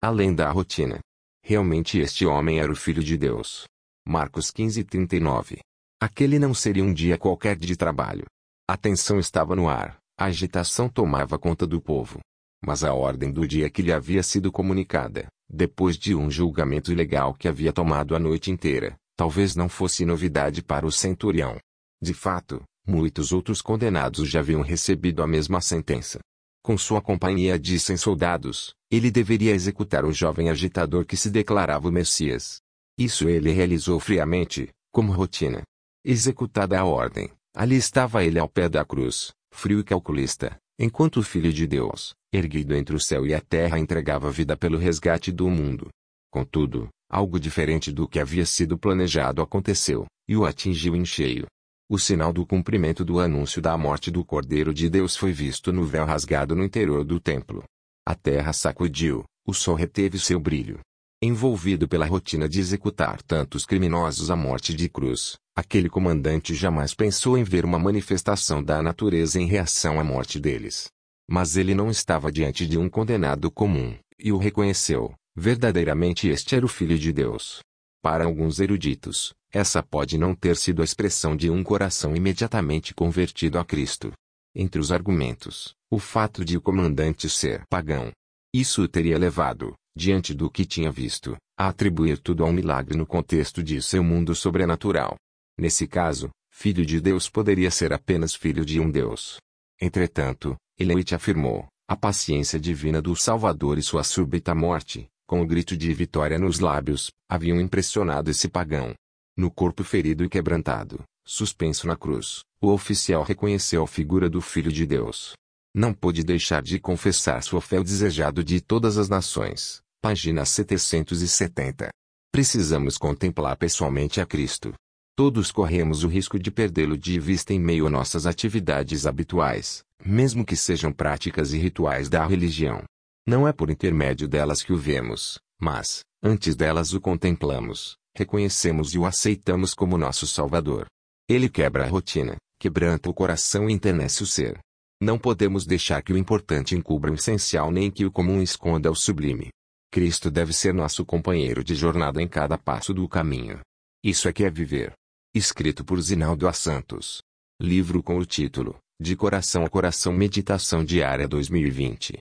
além 0.00 0.34
da 0.34 0.50
rotina. 0.50 1.00
Realmente 1.44 1.98
este 1.98 2.24
homem 2.24 2.60
era 2.60 2.70
o 2.70 2.76
Filho 2.76 3.02
de 3.02 3.16
Deus. 3.16 3.64
Marcos 4.06 4.50
15, 4.50 4.84
39. 4.84 5.58
Aquele 6.00 6.38
não 6.38 6.54
seria 6.54 6.84
um 6.84 6.92
dia 6.92 7.18
qualquer 7.18 7.56
de 7.56 7.76
trabalho. 7.76 8.24
A 8.68 8.76
tensão 8.76 9.18
estava 9.18 9.56
no 9.56 9.68
ar, 9.68 9.98
a 10.18 10.26
agitação 10.26 10.88
tomava 10.88 11.38
conta 11.38 11.66
do 11.66 11.80
povo. 11.80 12.20
Mas 12.64 12.84
a 12.84 12.92
ordem 12.92 13.32
do 13.32 13.46
dia 13.46 13.70
que 13.70 13.82
lhe 13.82 13.92
havia 13.92 14.22
sido 14.22 14.52
comunicada, 14.52 15.26
depois 15.48 15.96
de 15.96 16.14
um 16.14 16.30
julgamento 16.30 16.92
ilegal 16.92 17.34
que 17.34 17.48
havia 17.48 17.72
tomado 17.72 18.14
a 18.14 18.18
noite 18.18 18.50
inteira, 18.50 18.96
talvez 19.16 19.56
não 19.56 19.68
fosse 19.68 20.04
novidade 20.04 20.62
para 20.62 20.86
o 20.86 20.92
centurião. 20.92 21.56
De 22.00 22.14
fato, 22.14 22.62
muitos 22.86 23.32
outros 23.32 23.60
condenados 23.60 24.28
já 24.28 24.40
haviam 24.40 24.62
recebido 24.62 25.22
a 25.22 25.26
mesma 25.26 25.60
sentença. 25.60 26.20
Com 26.68 26.76
sua 26.76 27.00
companhia 27.00 27.58
de 27.58 27.80
cem 27.80 27.96
soldados, 27.96 28.74
ele 28.90 29.10
deveria 29.10 29.54
executar 29.54 30.04
o 30.04 30.12
jovem 30.12 30.50
agitador 30.50 31.06
que 31.06 31.16
se 31.16 31.30
declarava 31.30 31.88
o 31.88 31.90
Messias. 31.90 32.60
Isso 32.98 33.26
ele 33.26 33.50
realizou 33.52 33.98
friamente, 33.98 34.68
como 34.92 35.10
rotina. 35.10 35.62
Executada 36.04 36.78
a 36.78 36.84
ordem, 36.84 37.30
ali 37.56 37.76
estava 37.76 38.22
ele 38.22 38.38
ao 38.38 38.46
pé 38.46 38.68
da 38.68 38.84
cruz, 38.84 39.32
frio 39.50 39.80
e 39.80 39.82
calculista, 39.82 40.58
enquanto 40.78 41.20
o 41.20 41.22
Filho 41.22 41.54
de 41.54 41.66
Deus, 41.66 42.12
erguido 42.30 42.74
entre 42.74 42.94
o 42.94 43.00
céu 43.00 43.26
e 43.26 43.32
a 43.32 43.40
terra 43.40 43.78
entregava 43.78 44.30
vida 44.30 44.54
pelo 44.54 44.76
resgate 44.76 45.32
do 45.32 45.48
mundo. 45.48 45.88
Contudo, 46.30 46.90
algo 47.10 47.40
diferente 47.40 47.90
do 47.90 48.06
que 48.06 48.20
havia 48.20 48.44
sido 48.44 48.76
planejado 48.76 49.40
aconteceu, 49.40 50.04
e 50.28 50.36
o 50.36 50.44
atingiu 50.44 50.94
em 50.94 51.06
cheio. 51.06 51.46
O 51.90 51.98
sinal 51.98 52.34
do 52.34 52.44
cumprimento 52.44 53.02
do 53.02 53.18
anúncio 53.18 53.62
da 53.62 53.74
morte 53.78 54.10
do 54.10 54.22
Cordeiro 54.22 54.74
de 54.74 54.90
Deus 54.90 55.16
foi 55.16 55.32
visto 55.32 55.72
no 55.72 55.84
véu 55.84 56.04
rasgado 56.04 56.54
no 56.54 56.62
interior 56.62 57.02
do 57.02 57.18
templo. 57.18 57.64
A 58.06 58.14
terra 58.14 58.52
sacudiu, 58.52 59.24
o 59.46 59.54
sol 59.54 59.74
reteve 59.74 60.18
seu 60.18 60.38
brilho. 60.38 60.80
Envolvido 61.22 61.88
pela 61.88 62.04
rotina 62.04 62.46
de 62.46 62.60
executar 62.60 63.22
tantos 63.22 63.64
criminosos 63.64 64.30
à 64.30 64.36
morte 64.36 64.74
de 64.74 64.86
cruz, 64.86 65.38
aquele 65.56 65.88
comandante 65.88 66.54
jamais 66.54 66.92
pensou 66.92 67.38
em 67.38 67.42
ver 67.42 67.64
uma 67.64 67.78
manifestação 67.78 68.62
da 68.62 68.82
natureza 68.82 69.40
em 69.40 69.46
reação 69.46 69.98
à 69.98 70.04
morte 70.04 70.38
deles. 70.38 70.88
Mas 71.26 71.56
ele 71.56 71.74
não 71.74 71.88
estava 71.88 72.30
diante 72.30 72.66
de 72.66 72.76
um 72.76 72.90
condenado 72.90 73.50
comum, 73.50 73.96
e 74.18 74.30
o 74.30 74.36
reconheceu. 74.36 75.14
Verdadeiramente 75.34 76.28
este 76.28 76.54
era 76.54 76.66
o 76.66 76.68
Filho 76.68 76.98
de 76.98 77.14
Deus. 77.14 77.60
Para 78.00 78.24
alguns 78.24 78.60
eruditos, 78.60 79.34
essa 79.50 79.82
pode 79.82 80.16
não 80.16 80.34
ter 80.34 80.56
sido 80.56 80.82
a 80.82 80.84
expressão 80.84 81.36
de 81.36 81.50
um 81.50 81.64
coração 81.64 82.14
imediatamente 82.14 82.94
convertido 82.94 83.58
a 83.58 83.64
Cristo. 83.64 84.12
Entre 84.54 84.80
os 84.80 84.92
argumentos, 84.92 85.74
o 85.90 85.98
fato 85.98 86.44
de 86.44 86.56
o 86.56 86.60
comandante 86.60 87.28
ser 87.28 87.62
pagão. 87.68 88.12
Isso 88.54 88.82
o 88.82 88.88
teria 88.88 89.18
levado, 89.18 89.74
diante 89.96 90.32
do 90.32 90.50
que 90.50 90.64
tinha 90.64 90.90
visto, 90.90 91.36
a 91.58 91.68
atribuir 91.68 92.18
tudo 92.18 92.44
a 92.44 92.46
um 92.46 92.52
milagre 92.52 92.96
no 92.96 93.06
contexto 93.06 93.62
de 93.62 93.82
seu 93.82 94.02
mundo 94.02 94.34
sobrenatural. 94.34 95.16
Nesse 95.58 95.86
caso, 95.86 96.30
filho 96.52 96.86
de 96.86 97.00
Deus 97.00 97.28
poderia 97.28 97.70
ser 97.70 97.92
apenas 97.92 98.34
filho 98.34 98.64
de 98.64 98.78
um 98.78 98.90
Deus. 98.90 99.38
Entretanto, 99.80 100.56
Elite 100.78 101.14
afirmou, 101.14 101.66
a 101.88 101.96
paciência 101.96 102.60
divina 102.60 103.02
do 103.02 103.14
Salvador 103.16 103.76
e 103.78 103.82
sua 103.82 104.04
súbita 104.04 104.54
morte, 104.54 105.08
com 105.28 105.42
o 105.42 105.46
grito 105.46 105.76
de 105.76 105.92
vitória 105.92 106.38
nos 106.38 106.58
lábios, 106.58 107.10
haviam 107.30 107.60
impressionado 107.60 108.30
esse 108.30 108.48
pagão. 108.48 108.94
No 109.36 109.50
corpo 109.50 109.84
ferido 109.84 110.24
e 110.24 110.28
quebrantado, 110.28 111.02
suspenso 111.22 111.86
na 111.86 111.94
cruz, 111.94 112.40
o 112.62 112.72
oficial 112.72 113.22
reconheceu 113.22 113.82
a 113.82 113.86
figura 113.86 114.30
do 114.30 114.40
Filho 114.40 114.72
de 114.72 114.86
Deus. 114.86 115.34
Não 115.74 115.92
pôde 115.92 116.24
deixar 116.24 116.62
de 116.62 116.80
confessar 116.80 117.42
sua 117.42 117.60
fé 117.60 117.76
ao 117.76 117.84
desejado 117.84 118.42
de 118.42 118.58
todas 118.58 118.96
as 118.96 119.10
nações. 119.10 119.80
Página 120.00 120.46
770. 120.46 121.90
Precisamos 122.32 122.96
contemplar 122.96 123.54
pessoalmente 123.58 124.22
a 124.22 124.26
Cristo. 124.26 124.72
Todos 125.14 125.52
corremos 125.52 126.04
o 126.04 126.08
risco 126.08 126.38
de 126.38 126.50
perdê-lo 126.50 126.96
de 126.96 127.20
vista 127.20 127.52
em 127.52 127.60
meio 127.60 127.86
a 127.86 127.90
nossas 127.90 128.24
atividades 128.24 129.04
habituais, 129.04 129.82
mesmo 130.02 130.42
que 130.42 130.56
sejam 130.56 130.90
práticas 130.90 131.52
e 131.52 131.58
rituais 131.58 132.08
da 132.08 132.26
religião. 132.26 132.82
Não 133.28 133.46
é 133.46 133.52
por 133.52 133.68
intermédio 133.68 134.26
delas 134.26 134.62
que 134.62 134.72
o 134.72 134.76
vemos, 134.78 135.38
mas, 135.60 136.00
antes 136.22 136.56
delas 136.56 136.94
o 136.94 137.00
contemplamos, 137.00 137.94
reconhecemos 138.16 138.94
e 138.94 138.98
o 138.98 139.04
aceitamos 139.04 139.74
como 139.74 139.98
nosso 139.98 140.26
Salvador. 140.26 140.86
Ele 141.28 141.46
quebra 141.46 141.84
a 141.84 141.86
rotina, 141.86 142.38
quebranta 142.58 143.10
o 143.10 143.12
coração 143.12 143.68
e 143.68 143.74
enternece 143.74 144.22
o 144.22 144.26
ser. 144.26 144.58
Não 144.98 145.18
podemos 145.18 145.66
deixar 145.66 146.02
que 146.02 146.10
o 146.10 146.16
importante 146.16 146.74
encubra 146.74 147.12
o 147.12 147.16
essencial 147.16 147.70
nem 147.70 147.90
que 147.90 148.06
o 148.06 148.10
comum 148.10 148.40
esconda 148.40 148.90
o 148.90 148.94
sublime. 148.94 149.50
Cristo 149.92 150.30
deve 150.30 150.54
ser 150.54 150.72
nosso 150.72 151.04
companheiro 151.04 151.62
de 151.62 151.74
jornada 151.74 152.22
em 152.22 152.26
cada 152.26 152.56
passo 152.56 152.94
do 152.94 153.06
caminho. 153.06 153.60
Isso 154.02 154.26
é 154.26 154.32
que 154.32 154.44
é 154.44 154.50
viver. 154.50 154.94
Escrito 155.34 155.84
por 155.84 156.00
Zinaldo 156.00 156.48
A. 156.48 156.54
Santos. 156.54 157.20
Livro 157.60 158.02
com 158.02 158.16
o 158.16 158.24
título 158.24 158.78
De 158.98 159.14
Coração 159.14 159.66
a 159.66 159.68
Coração 159.68 160.14
Meditação 160.14 160.82
Diária 160.82 161.28
2020. 161.28 162.14